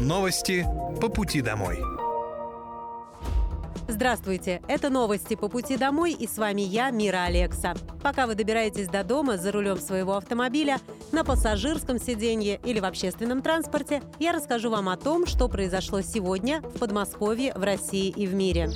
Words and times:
Новости 0.00 0.64
по 1.00 1.08
пути 1.08 1.40
домой. 1.40 1.82
Здравствуйте, 3.88 4.62
это 4.68 4.90
новости 4.90 5.34
по 5.34 5.48
пути 5.48 5.76
домой 5.76 6.12
и 6.12 6.28
с 6.28 6.38
вами 6.38 6.60
я, 6.60 6.90
Мира 6.90 7.24
Алекса. 7.24 7.74
Пока 8.00 8.28
вы 8.28 8.36
добираетесь 8.36 8.86
до 8.86 9.02
дома 9.02 9.38
за 9.38 9.50
рулем 9.50 9.76
своего 9.76 10.16
автомобиля, 10.16 10.78
на 11.10 11.24
пассажирском 11.24 11.98
сиденье 11.98 12.60
или 12.64 12.78
в 12.78 12.84
общественном 12.84 13.42
транспорте, 13.42 14.00
я 14.20 14.30
расскажу 14.30 14.70
вам 14.70 14.88
о 14.88 14.96
том, 14.96 15.26
что 15.26 15.48
произошло 15.48 16.00
сегодня 16.00 16.60
в 16.60 16.78
Подмосковье, 16.78 17.52
в 17.56 17.64
России 17.64 18.08
и 18.08 18.28
в 18.28 18.34
мире. 18.34 18.70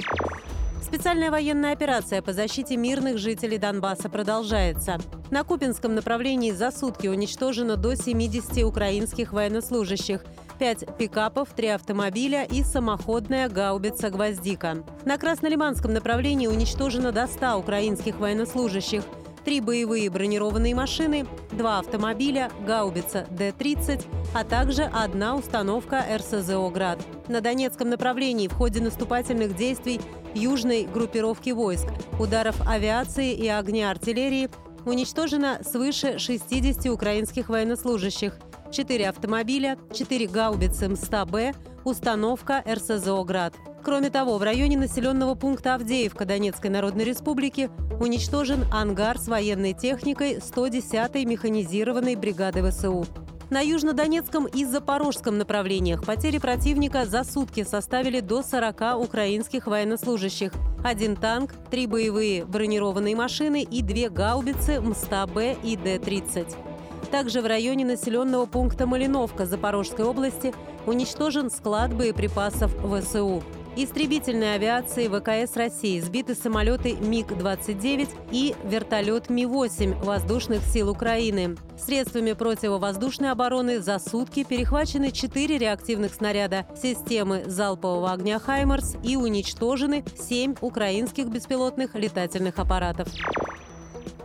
Специальная 0.82 1.30
военная 1.30 1.72
операция 1.72 2.20
по 2.20 2.32
защите 2.32 2.76
мирных 2.76 3.16
жителей 3.16 3.58
Донбасса 3.58 4.10
продолжается. 4.10 4.98
На 5.30 5.44
Купинском 5.44 5.94
направлении 5.94 6.50
за 6.50 6.70
сутки 6.70 7.06
уничтожено 7.06 7.76
до 7.76 7.94
70 7.94 8.64
украинских 8.64 9.32
военнослужащих, 9.32 10.22
5 10.62 10.96
пикапов, 10.96 11.48
3 11.56 11.70
автомобиля 11.70 12.44
и 12.44 12.62
самоходная 12.62 13.48
гаубица 13.48 14.10
«Гвоздика». 14.10 14.84
На 15.04 15.18
Краснолиманском 15.18 15.92
направлении 15.92 16.46
уничтожено 16.46 17.10
до 17.10 17.26
100 17.26 17.56
украинских 17.56 18.20
военнослужащих, 18.20 19.02
три 19.44 19.60
боевые 19.60 20.08
бронированные 20.08 20.76
машины, 20.76 21.26
два 21.50 21.80
автомобиля, 21.80 22.48
гаубица 22.64 23.26
Д-30, 23.30 24.04
а 24.36 24.44
также 24.44 24.84
одна 24.84 25.34
установка 25.34 26.04
РСЗО 26.16 26.70
«Град». 26.70 27.00
На 27.26 27.40
Донецком 27.40 27.90
направлении 27.90 28.46
в 28.46 28.52
ходе 28.52 28.80
наступательных 28.80 29.56
действий 29.56 30.00
южной 30.36 30.84
группировки 30.84 31.50
войск, 31.50 31.88
ударов 32.20 32.54
авиации 32.68 33.32
и 33.32 33.48
огня 33.48 33.90
артиллерии 33.90 34.48
уничтожено 34.84 35.58
свыше 35.68 36.20
60 36.20 36.86
украинских 36.86 37.48
военнослужащих, 37.48 38.38
4 38.72 39.08
автомобиля, 39.08 39.78
4 39.92 40.26
гаубицы 40.26 40.88
МСТА-Б, 40.88 41.54
установка 41.84 42.64
РСЗО 42.66 43.22
«Град». 43.24 43.54
Кроме 43.84 44.10
того, 44.10 44.38
в 44.38 44.42
районе 44.42 44.78
населенного 44.78 45.34
пункта 45.34 45.74
Авдеевка 45.74 46.24
Донецкой 46.24 46.70
Народной 46.70 47.04
Республики 47.04 47.68
уничтожен 48.00 48.64
ангар 48.72 49.18
с 49.18 49.28
военной 49.28 49.74
техникой 49.74 50.36
110-й 50.36 51.24
механизированной 51.24 52.16
бригады 52.16 52.68
ВСУ. 52.70 53.06
На 53.50 53.60
южнодонецком 53.60 54.46
и 54.46 54.64
запорожском 54.64 55.36
направлениях 55.36 56.06
потери 56.06 56.38
противника 56.38 57.04
за 57.04 57.22
сутки 57.22 57.64
составили 57.64 58.20
до 58.20 58.42
40 58.42 58.98
украинских 58.98 59.66
военнослужащих. 59.66 60.52
Один 60.82 61.16
танк, 61.16 61.52
три 61.70 61.86
боевые 61.86 62.46
бронированные 62.46 63.14
машины 63.14 63.62
и 63.62 63.82
две 63.82 64.08
гаубицы 64.08 64.80
МСТА-Б 64.80 65.58
и 65.62 65.76
Д-30. 65.76 66.71
Также 67.12 67.42
в 67.42 67.46
районе 67.46 67.84
населенного 67.84 68.46
пункта 68.46 68.86
Малиновка 68.86 69.44
Запорожской 69.44 70.04
области 70.04 70.54
уничтожен 70.86 71.50
склад 71.50 71.94
боеприпасов 71.94 72.72
ВСУ 72.72 73.42
истребительной 73.76 74.54
авиации 74.54 75.08
ВКС 75.08 75.56
России 75.56 76.00
сбиты 76.00 76.34
самолеты 76.34 76.94
МиГ-29 76.94 78.08
и 78.30 78.54
вертолет 78.64 79.30
Ми-8 79.30 80.04
воздушных 80.04 80.62
сил 80.64 80.90
Украины. 80.90 81.56
Средствами 81.78 82.32
противовоздушной 82.32 83.30
обороны 83.30 83.80
за 83.80 83.98
сутки 83.98 84.44
перехвачены 84.44 85.10
4 85.10 85.58
реактивных 85.58 86.14
снаряда 86.14 86.66
системы 86.80 87.44
залпового 87.46 88.12
огня 88.12 88.38
«Хаймарс» 88.38 88.96
и 89.02 89.16
уничтожены 89.16 90.04
7 90.18 90.56
украинских 90.60 91.28
беспилотных 91.28 91.94
летательных 91.94 92.58
аппаратов. 92.58 93.08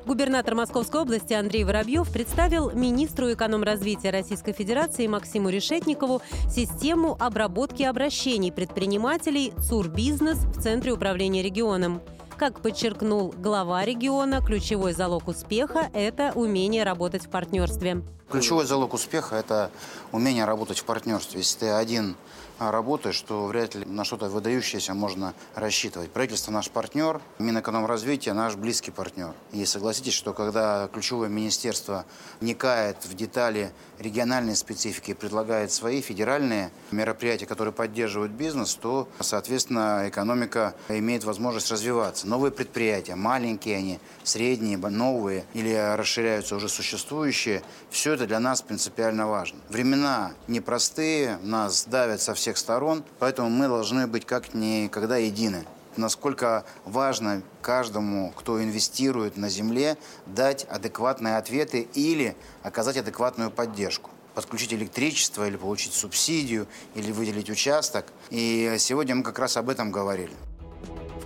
Губернатор 0.07 0.55
Московской 0.55 1.01
области 1.01 1.33
Андрей 1.33 1.65
Воробьев 1.65 2.09
представил 2.09 2.71
министру 2.71 3.33
экономразвития 3.33 4.09
Российской 4.09 4.53
Федерации 4.53 5.05
Максиму 5.05 5.49
Решетникову 5.49 6.21
систему 6.49 7.17
обработки 7.19 7.83
обращений 7.83 8.53
предпринимателей 8.53 9.51
ЦУР-бизнес 9.59 10.37
в 10.37 10.61
Центре 10.61 10.93
управления 10.93 11.43
регионом. 11.43 12.01
Как 12.37 12.61
подчеркнул 12.61 13.33
глава 13.37 13.83
региона, 13.83 14.39
ключевой 14.39 14.93
залог 14.93 15.27
успеха– 15.27 15.89
это 15.93 16.31
умение 16.35 16.85
работать 16.85 17.25
в 17.25 17.29
партнерстве. 17.29 18.01
Ключевой 18.29 18.65
залог 18.65 18.93
успеха– 18.93 19.35
это 19.37 19.71
умение 20.11 20.43
работать 20.43 20.79
в 20.79 20.83
партнерстве. 20.83 21.39
Если 21.39 21.59
ты 21.59 21.69
один 21.69 22.17
работаешь, 22.59 23.21
то 23.21 23.45
вряд 23.45 23.75
ли 23.75 23.85
на 23.85 24.03
что-то 24.03 24.29
выдающееся 24.29 24.93
можно 24.93 25.33
рассчитывать. 25.55 26.11
Правительство 26.11 26.51
наш 26.51 26.69
партнер, 26.69 27.21
Минэкономразвитие 27.39 28.33
наш 28.33 28.55
близкий 28.55 28.91
партнер. 28.91 29.33
И 29.53 29.63
согласитесь, 29.65 30.13
что 30.13 30.33
когда 30.33 30.89
ключевое 30.91 31.29
министерство 31.29 32.05
вникает 32.41 33.05
в 33.05 33.13
детали 33.15 33.71
региональной 33.99 34.55
специфики 34.55 35.11
и 35.11 35.13
предлагает 35.13 35.71
свои 35.71 36.01
федеральные 36.01 36.71
мероприятия, 36.91 37.45
которые 37.45 37.73
поддерживают 37.73 38.31
бизнес, 38.31 38.75
то, 38.75 39.07
соответственно, 39.19 40.03
экономика 40.07 40.75
имеет 40.89 41.23
возможность 41.23 41.71
развиваться. 41.71 42.27
Новые 42.27 42.51
предприятия, 42.51 43.15
маленькие 43.15 43.77
они, 43.77 43.99
средние, 44.23 44.77
новые 44.77 45.45
или 45.53 45.73
расширяются 45.95 46.55
уже 46.55 46.69
существующие, 46.69 47.61
все 47.89 48.16
это 48.17 48.27
для 48.27 48.39
нас 48.39 48.61
принципиально 48.61 49.27
важно. 49.27 49.59
Времена 49.69 50.33
непростые, 50.47 51.37
нас 51.43 51.85
давят 51.85 52.21
со 52.21 52.33
всех 52.33 52.57
сторон, 52.57 53.03
поэтому 53.19 53.49
мы 53.49 53.67
должны 53.67 54.07
быть 54.07 54.25
как 54.25 54.53
никогда 54.53 55.17
едины 55.17 55.65
насколько 55.97 56.63
важно 56.85 57.41
каждому, 57.63 58.31
кто 58.35 58.63
инвестирует 58.63 59.35
на 59.35 59.49
земле, 59.49 59.97
дать 60.27 60.63
адекватные 60.65 61.37
ответы 61.37 61.87
или 61.95 62.35
оказать 62.61 62.97
адекватную 62.97 63.49
поддержку 63.49 64.11
подключить 64.35 64.71
электричество 64.71 65.47
или 65.47 65.57
получить 65.57 65.93
субсидию, 65.93 66.67
или 66.93 67.11
выделить 67.11 67.49
участок. 67.49 68.05
И 68.29 68.75
сегодня 68.77 69.15
мы 69.15 69.23
как 69.23 69.39
раз 69.39 69.57
об 69.57 69.67
этом 69.67 69.91
говорили. 69.91 70.35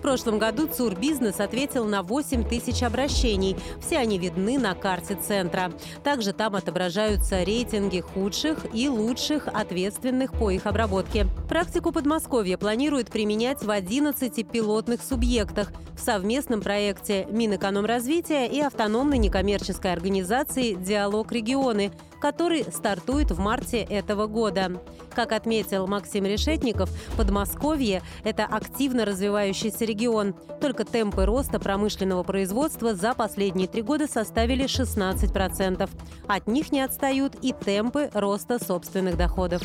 В 0.01 0.03
прошлом 0.03 0.39
году 0.39 0.65
ЦУР 0.65 0.95
«Бизнес» 0.95 1.39
ответил 1.39 1.85
на 1.85 2.01
8 2.01 2.43
тысяч 2.43 2.81
обращений. 2.81 3.55
Все 3.79 3.99
они 3.99 4.17
видны 4.17 4.57
на 4.57 4.73
карте 4.73 5.15
центра. 5.15 5.71
Также 6.03 6.33
там 6.33 6.55
отображаются 6.55 7.43
рейтинги 7.43 7.99
худших 7.99 8.65
и 8.73 8.89
лучших 8.89 9.47
ответственных 9.47 10.33
по 10.33 10.49
их 10.49 10.65
обработке. 10.65 11.27
Практику 11.47 11.91
Подмосковья 11.91 12.57
планирует 12.57 13.11
применять 13.11 13.61
в 13.61 13.69
11 13.69 14.49
пилотных 14.49 15.03
субъектах 15.03 15.71
в 15.95 15.99
совместном 15.99 16.61
проекте 16.61 17.27
Минэкономразвития 17.29 18.47
и 18.47 18.59
автономной 18.59 19.19
некоммерческой 19.19 19.93
организации 19.93 20.73
«Диалог 20.73 21.31
регионы», 21.31 21.91
который 22.21 22.63
стартует 22.71 23.31
в 23.31 23.39
марте 23.39 23.79
этого 23.79 24.27
года. 24.27 24.79
Как 25.13 25.33
отметил 25.33 25.87
Максим 25.87 26.23
Решетников, 26.25 26.89
Подмосковье– 27.17 28.01
это 28.23 28.45
активно 28.45 29.03
развивающийся 29.03 29.83
регион. 29.83 30.33
Только 30.61 30.85
темпы 30.85 31.25
роста 31.25 31.59
промышленного 31.59 32.23
производства 32.23 32.93
за 32.93 33.13
последние 33.13 33.67
три 33.67 33.81
года 33.81 34.07
составили 34.07 34.65
16%. 34.65 35.89
От 36.27 36.47
них 36.47 36.71
не 36.71 36.81
отстают 36.81 37.35
и 37.41 37.51
темпы 37.51 38.09
роста 38.13 38.63
собственных 38.63 39.17
доходов. 39.17 39.61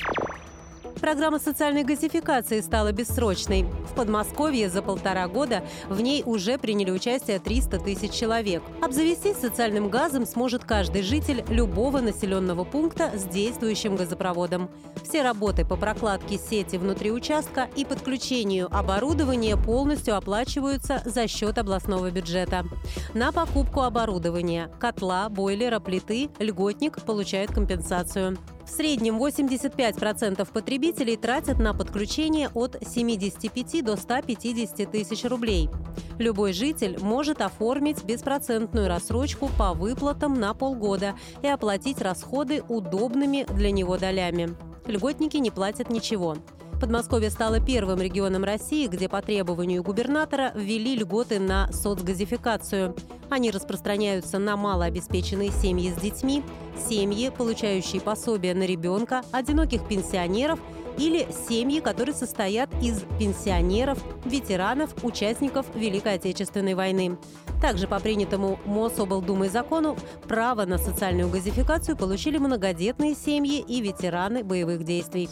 Программа 1.01 1.39
социальной 1.39 1.85
газификации 1.85 2.61
стала 2.61 2.91
бессрочной. 2.91 3.63
В 3.63 3.95
Подмосковье 3.95 4.71
за 4.71 4.81
полтора 4.81 5.29
года 5.29 5.63
в 5.89 6.01
ней 6.01 6.23
уже 6.25 6.59
приняли 6.59 6.91
участие 6.91 7.39
300 7.39 7.79
тысяч 7.81 8.13
человек. 8.13 8.63
Обзавестись 8.83 9.37
социальным 9.37 9.91
газом 9.91 10.27
сможет 10.27 10.65
каждый 10.65 11.03
житель 11.03 11.45
любого 11.49 12.01
населенного 12.01 12.65
пункта 12.65 13.13
с 13.15 13.25
действующим 13.25 13.97
газопроводом. 13.97 14.71
Все 15.05 15.23
работы 15.23 15.65
по 15.67 15.77
прокладке 15.77 16.39
сети 16.39 16.77
внутри 16.77 17.13
участка 17.13 17.69
и 17.77 17.85
подключению 17.85 18.69
оборудования 18.75 19.57
полностью 19.57 20.17
оплачиваются 20.17 21.03
за 21.05 21.29
счет 21.29 21.59
областного 21.59 22.11
бюджета. 22.11 22.65
На 23.13 23.33
покупку 23.33 23.83
оборудования– 23.83 24.71
котла, 24.81 25.29
бойлера, 25.29 25.79
плиты– 25.79 26.31
льготник 26.39 27.03
получает 27.03 27.53
компенсацию. 27.53 28.37
В 28.67 28.69
среднем 28.69 29.23
85% 29.23 30.47
потребителей 30.53 31.17
тратят 31.17 31.59
на 31.61 31.73
подключение 31.73 32.51
от 32.53 32.77
75 32.85 33.85
до 33.85 33.97
150 33.97 34.91
тысяч 34.91 35.25
рублей. 35.25 35.71
Любой 36.19 36.53
житель 36.53 36.99
может 37.01 37.41
оформить 37.41 38.03
беспроцентную 38.05 38.89
рассрочку 38.89 39.49
по 39.57 39.73
выплатам 39.73 40.35
на 40.35 40.53
полгода 40.53 41.15
и 41.43 41.47
оплатить 41.47 42.03
расходы 42.03 42.63
удобными 42.69 43.47
для 43.55 43.71
него 43.71 43.99
долями. 43.99 44.57
Льготники 44.87 45.37
не 45.37 45.53
платят 45.53 45.89
ничего. 45.89 46.37
Подмосковье 46.81 47.31
стало 47.31 47.61
первым 47.61 48.01
регионом 48.01 48.45
России, 48.45 48.87
где 48.89 49.09
по 49.09 49.23
требованию 49.23 49.83
губернатора 49.83 50.53
ввели 50.55 50.97
льготы 50.97 51.39
на 51.39 51.73
соцгазификацию. 51.73 52.95
Они 53.31 53.51
распространяются 53.51 54.39
на 54.39 54.57
малообеспеченные 54.57 55.51
семьи 55.51 55.91
с 55.91 56.01
детьми, 56.01 56.43
семьи, 56.89 57.31
получающие 57.37 58.01
пособие 58.01 58.55
на 58.55 58.65
ребенка, 58.65 59.23
одиноких 59.33 59.87
пенсионеров 59.89 60.61
или 60.99 61.27
семьи, 61.49 61.81
которые 61.81 62.15
состоят 62.15 62.71
из 62.83 63.03
пенсионеров, 63.19 63.99
ветеранов, 64.25 64.95
участников 65.05 65.67
Великой 65.75 66.15
Отечественной 66.15 66.75
войны. 66.75 67.19
Также 67.61 67.87
по 67.87 67.99
принятому 68.01 68.59
Мособлдумой 68.65 69.49
закону 69.49 69.97
право 70.29 70.65
на 70.65 70.79
социальную 70.79 71.29
газификацию 71.29 71.97
получили 71.97 72.39
многодетные 72.39 73.15
семьи 73.15 73.61
и 73.61 73.81
ветераны 73.81 74.45
боевых 74.45 74.85
действий. 74.85 75.29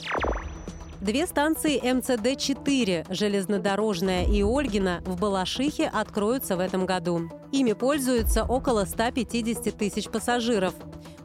Две 1.05 1.27
станции 1.27 1.79
МЦД-4 1.83 3.13
«Железнодорожная» 3.13 4.25
и 4.25 4.43
«Ольгина» 4.43 5.03
в 5.05 5.21
Балашихе 5.21 5.87
откроются 5.87 6.57
в 6.57 6.61
этом 6.61 6.87
году. 6.87 7.31
Ими 7.53 7.75
пользуются 7.75 8.45
около 8.45 8.87
150 8.87 9.77
тысяч 9.77 10.09
пассажиров. 10.09 10.73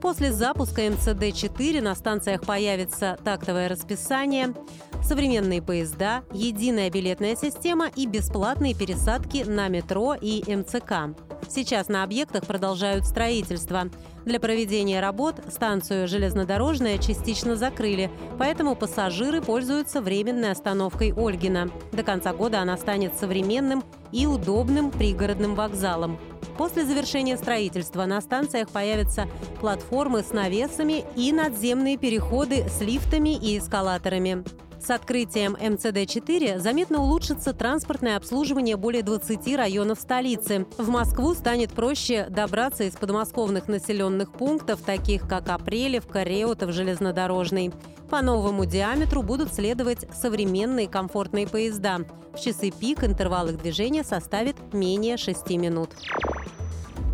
После 0.01 0.33
запуска 0.33 0.81
МЦД-4 0.81 1.79
на 1.79 1.95
станциях 1.95 2.41
появится 2.41 3.17
тактовое 3.23 3.69
расписание, 3.69 4.53
современные 5.01 5.61
поезда, 5.61 6.23
единая 6.33 6.89
билетная 6.89 7.37
система 7.37 7.87
и 7.87 8.05
бесплатные 8.05 8.75
пересадки 8.75 9.45
на 9.47 9.69
метро 9.69 10.13
и 10.13 10.43
МЦК. 10.53 11.15
Сейчас 11.49 11.87
на 11.87 12.03
объектах 12.03 12.45
продолжают 12.45 13.05
строительство. 13.05 13.89
Для 14.23 14.39
проведения 14.39 14.99
работ 14.99 15.37
станцию 15.51 16.07
железнодорожная 16.07 16.99
частично 16.99 17.55
закрыли, 17.55 18.11
поэтому 18.37 18.75
пассажиры 18.75 19.41
пользуются 19.41 19.99
временной 19.99 20.51
остановкой 20.51 21.11
Ольгина. 21.11 21.71
До 21.91 22.03
конца 22.03 22.33
года 22.33 22.59
она 22.59 22.77
станет 22.77 23.17
современным 23.17 23.83
и 24.11 24.27
удобным 24.27 24.91
пригородным 24.91 25.55
вокзалом. 25.55 26.19
После 26.55 26.85
завершения 26.85 27.35
строительства 27.35 28.05
на 28.05 28.21
станциях 28.21 28.69
появятся 28.69 29.27
платформы 29.59 30.21
с 30.21 30.31
навесами 30.31 31.03
и 31.15 31.31
надземные 31.31 31.97
переходы 31.97 32.69
с 32.69 32.81
лифтами 32.81 33.35
и 33.35 33.57
эскалаторами. 33.57 34.43
С 34.81 34.89
открытием 34.91 35.55
МЦД-4 35.55 36.59
заметно 36.59 37.01
улучшится 37.03 37.53
транспортное 37.53 38.15
обслуживание 38.15 38.77
более 38.77 39.03
20 39.03 39.55
районов 39.55 39.99
столицы. 39.99 40.65
В 40.77 40.89
Москву 40.89 41.33
станет 41.33 41.71
проще 41.73 42.27
добраться 42.29 42.85
из 42.85 42.93
подмосковных 42.93 43.67
населенных 43.67 44.31
пунктов, 44.31 44.81
таких 44.81 45.27
как 45.27 45.49
Апрелевка, 45.49 46.23
Реутов, 46.23 46.71
Железнодорожный. 46.71 47.73
По 48.09 48.21
новому 48.21 48.65
диаметру 48.65 49.21
будут 49.21 49.53
следовать 49.53 50.05
современные 50.15 50.87
комфортные 50.87 51.47
поезда. 51.47 51.99
В 52.33 52.39
часы 52.39 52.71
пик 52.71 53.03
интервал 53.03 53.49
их 53.49 53.61
движения 53.61 54.03
составит 54.03 54.55
менее 54.73 55.17
6 55.17 55.49
минут. 55.51 55.89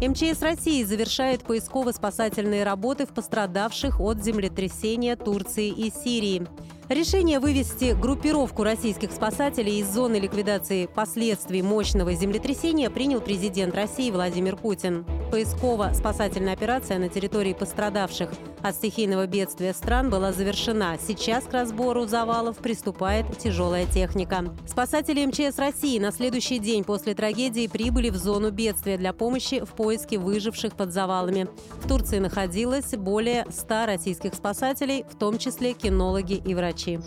МЧС 0.01 0.41
России 0.41 0.83
завершает 0.83 1.43
поисково-спасательные 1.43 2.63
работы 2.63 3.05
в 3.05 3.09
пострадавших 3.09 3.99
от 3.99 4.23
землетрясения 4.23 5.15
Турции 5.15 5.69
и 5.69 5.89
Сирии. 5.89 6.45
Решение 6.89 7.39
вывести 7.39 7.97
группировку 7.99 8.63
российских 8.63 9.11
спасателей 9.11 9.79
из 9.79 9.91
зоны 9.91 10.17
ликвидации 10.17 10.85
последствий 10.85 11.63
мощного 11.63 12.13
землетрясения 12.13 12.91
принял 12.91 13.21
президент 13.21 13.73
России 13.73 14.11
Владимир 14.11 14.55
Путин. 14.55 15.03
Поисково-спасательная 15.35 16.53
операция 16.53 16.97
на 16.97 17.09
территории 17.09 17.51
пострадавших 17.51 18.29
от 18.61 18.73
стихийного 18.73 19.27
бедствия 19.27 19.73
стран 19.73 20.09
была 20.09 20.31
завершена. 20.31 20.95
Сейчас 20.97 21.43
к 21.43 21.51
разбору 21.51 22.07
завалов 22.07 22.55
приступает 22.59 23.25
тяжелая 23.37 23.85
техника. 23.85 24.45
Спасатели 24.65 25.25
МЧС 25.25 25.59
России 25.59 25.99
на 25.99 26.13
следующий 26.13 26.57
день 26.57 26.85
после 26.85 27.15
трагедии 27.15 27.67
прибыли 27.67 28.11
в 28.11 28.15
зону 28.15 28.49
бедствия 28.49 28.97
для 28.97 29.11
помощи 29.11 29.61
в 29.65 29.73
поиске 29.73 30.19
выживших 30.19 30.73
под 30.73 30.93
завалами. 30.93 31.49
В 31.83 31.89
Турции 31.89 32.19
находилось 32.19 32.95
более 32.95 33.45
100 33.51 33.87
российских 33.87 34.35
спасателей, 34.35 35.03
в 35.03 35.17
том 35.17 35.37
числе 35.37 35.73
кинологи 35.73 36.35
и 36.35 36.55
врачи. 36.55 37.01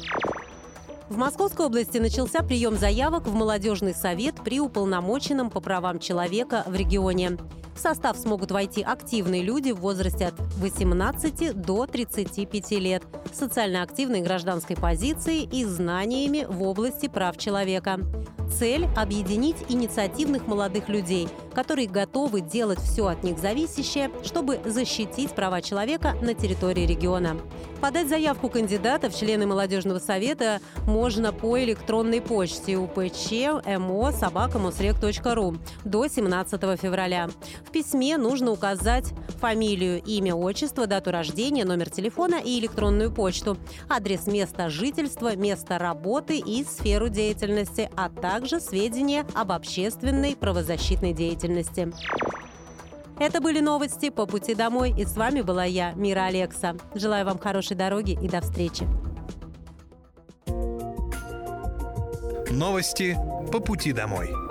В 1.09 1.17
Московской 1.17 1.65
области 1.65 1.97
начался 1.97 2.43
прием 2.43 2.77
заявок 2.77 3.27
в 3.27 3.33
молодежный 3.33 3.95
совет 3.95 4.35
при 4.45 4.61
уполномоченном 4.61 5.49
по 5.49 5.61
правам 5.61 5.99
человека 5.99 6.65
в 6.67 6.75
регионе. 6.75 7.39
В 7.79 7.81
состав 7.81 8.17
смогут 8.17 8.51
войти 8.51 8.83
активные 8.83 9.45
люди 9.45 9.71
в 9.71 9.77
возрасте 9.77 10.27
от 10.27 10.35
18 10.57 11.55
до 11.61 11.87
35 11.87 12.73
лет, 12.73 13.05
социально 13.33 13.85
активной 13.85 14.21
гражданской 14.21 14.75
позиции 14.75 15.45
и 15.45 15.65
знаниями 15.65 16.45
в 16.49 16.61
области 16.65 17.07
прав 17.07 17.39
человека. 17.39 18.01
Цель– 18.51 18.89
объединить 18.97 19.57
инициативных 19.69 20.47
молодых 20.47 20.89
людей, 20.89 21.29
которые 21.55 21.89
готовы 21.89 22.41
делать 22.41 22.81
все 22.81 23.07
от 23.07 23.23
них 23.23 23.39
зависящее, 23.39 24.11
чтобы 24.25 24.61
защитить 24.65 25.31
права 25.31 25.61
человека 25.61 26.15
на 26.23 26.35
территории 26.35 26.87
региона. 26.87 27.37
Подать 27.81 28.09
заявку 28.09 28.49
кандидата 28.49 29.09
в 29.09 29.17
члены 29.17 29.47
молодежного 29.47 30.01
совета 30.01 30.61
можно 30.85 31.33
по 31.33 31.63
электронной 31.63 32.21
почте 32.21 32.73
upch 32.73 33.63
mo 33.65 34.13
собакамусрек.ру 34.13 35.59
до 35.85 36.09
17 36.09 36.81
февраля. 36.81 37.29
В 37.65 37.71
письме 37.71 38.17
нужно 38.17 38.51
указать 38.51 39.13
фамилию, 39.41 40.03
имя, 40.03 40.35
отчество, 40.35 40.89
дату 40.89 41.13
рождения, 41.13 41.65
номер 41.65 41.89
телефона 41.89 42.41
и 42.45 42.59
электронную 42.59 43.13
почту, 43.13 43.57
адрес 43.89 44.27
места 44.27 44.71
жительства, 44.71 45.37
место 45.37 45.79
работы 45.79 46.39
и 46.39 46.65
сферу 46.65 47.09
деятельности, 47.09 47.89
а 47.97 48.09
также 48.39 48.61
сведения 48.61 49.27
об 49.35 49.51
общественной 49.51 50.37
правозащитной 50.37 51.13
деятельности. 51.13 51.93
Это 53.19 53.41
были 53.41 53.59
новости 53.59 54.11
по 54.11 54.27
пути 54.27 54.55
домой, 54.55 54.95
и 54.97 55.05
с 55.05 55.17
вами 55.17 55.41
была 55.41 55.65
я, 55.65 55.91
Мира 55.95 56.27
Алекса. 56.27 56.77
Желаю 56.95 57.27
вам 57.27 57.41
хорошей 57.41 57.77
дороги 57.77 58.13
и 58.13 58.29
до 58.29 58.41
встречи. 58.41 58.87
Новости 62.49 63.19
по 63.51 63.59
пути 63.59 63.93
домой. 63.93 64.48